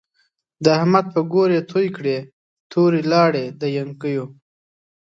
[0.63, 2.17] د احمد په ګور يې تو کړی،
[2.71, 4.25] توری ناړی د يڼکيو